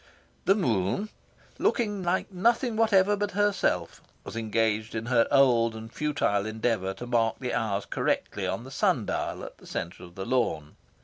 The 0.45 0.55
moon, 0.55 1.09
looking 1.59 2.01
like 2.01 2.31
nothing 2.31 2.75
whatsoever 2.75 3.15
but 3.15 3.33
herself, 3.33 4.01
was 4.23 4.35
engaged 4.35 4.95
in 4.95 5.05
her 5.05 5.27
old 5.29 5.75
and 5.75 5.93
futile 5.93 6.47
endeavour 6.47 6.95
to 6.95 7.05
mark 7.05 7.35
the 7.37 7.53
hours 7.53 7.85
correctly 7.85 8.47
on 8.47 8.63
the 8.63 8.71
sun 8.71 9.05
dial 9.05 9.43
at 9.43 9.59
the 9.59 9.67
centre 9.67 10.01
of 10.03 10.15
the 10.15 10.25
lawn. 10.25 10.75